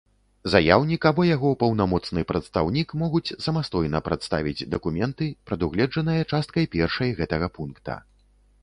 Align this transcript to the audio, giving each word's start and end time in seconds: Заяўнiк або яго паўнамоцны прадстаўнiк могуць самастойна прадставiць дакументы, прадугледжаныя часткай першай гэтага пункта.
Заяўнiк 0.51 1.01
або 1.09 1.25
яго 1.27 1.51
паўнамоцны 1.63 2.23
прадстаўнiк 2.31 2.95
могуць 3.03 3.35
самастойна 3.47 4.03
прадставiць 4.09 4.67
дакументы, 4.73 5.25
прадугледжаныя 5.51 6.21
часткай 6.35 6.65
першай 6.75 7.09
гэтага 7.23 7.47
пункта. 7.61 7.93